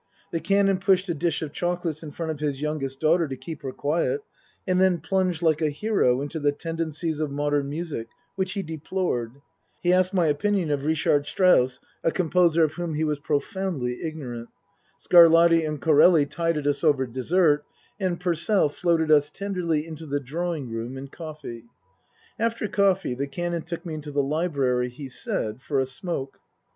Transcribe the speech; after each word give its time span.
The 0.31 0.39
Canon 0.39 0.79
pushed 0.79 1.07
a 1.09 1.13
dish 1.13 1.43
of 1.43 1.51
chocolates 1.53 2.01
in 2.01 2.09
front 2.09 2.31
of 2.31 2.39
his 2.39 2.59
youngest 2.59 2.99
daughter 2.99 3.27
to 3.27 3.37
keep 3.37 3.61
her 3.61 3.71
quiet, 3.71 4.21
and 4.67 4.81
then 4.81 4.97
plunged 4.97 5.43
like 5.43 5.61
a 5.61 5.69
hero 5.69 6.23
into 6.23 6.39
the 6.39 6.51
tendencies 6.51 7.19
of 7.19 7.29
modern 7.29 7.69
music, 7.69 8.07
which 8.35 8.53
he 8.53 8.63
deplored. 8.63 9.33
He 9.83 9.93
asked 9.93 10.11
my 10.11 10.25
opinion 10.25 10.71
of 10.71 10.85
Richard 10.85 11.27
Strauss, 11.27 11.79
a 12.03 12.07
Book 12.09 12.19
I: 12.19 12.23
My 12.23 12.23
Book 12.23 12.23
97 12.23 12.25
composer 12.55 12.63
of 12.63 12.73
whom 12.73 12.93
he 12.95 13.03
was 13.03 13.19
profoundly 13.19 14.01
ignorant. 14.01 14.49
Scarlatti 14.97 15.63
and 15.65 15.79
Corelli 15.79 16.25
tided 16.25 16.65
us 16.65 16.83
over 16.83 17.05
dessert, 17.05 17.63
and 17.99 18.19
Purcell 18.19 18.69
floated 18.69 19.11
us 19.11 19.29
tenderly 19.29 19.85
into 19.85 20.07
the 20.07 20.19
drawing 20.19 20.71
room 20.71 20.97
and 20.97 21.11
coffee. 21.11 21.65
After 22.39 22.67
coffee 22.67 23.13
the 23.13 23.27
Canon 23.27 23.61
took 23.61 23.85
me 23.85 23.93
into 23.93 24.09
the 24.09 24.23
library 24.23 24.89
(he 24.89 25.09
said) 25.09 25.61
for 25.61 25.77
a 25.79 25.85
smoke. 25.85 26.39